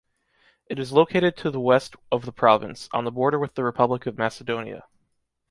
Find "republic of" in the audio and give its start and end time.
3.63-4.17